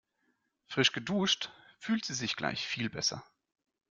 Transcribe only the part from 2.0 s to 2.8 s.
sie sich gleich